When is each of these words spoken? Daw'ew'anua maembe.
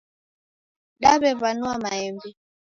Daw'ew'anua 1.01 1.75
maembe. 1.83 2.29